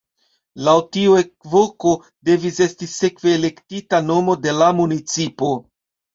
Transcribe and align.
Laŭ 0.67 0.73
tiu 0.95 1.17
ekvoko 1.19 1.91
devis 2.31 2.57
esti 2.67 2.89
sekve 2.95 3.35
elektita 3.41 4.01
nomo 4.09 4.39
de 4.49 4.57
la 4.63 4.73
municipo. 4.81 5.55